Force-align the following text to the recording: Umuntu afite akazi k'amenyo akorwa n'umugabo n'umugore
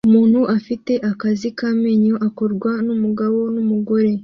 Umuntu 0.07 0.39
afite 0.57 0.93
akazi 1.11 1.47
k'amenyo 1.57 2.15
akorwa 2.27 2.71
n'umugabo 2.85 3.39
n'umugore 3.53 4.11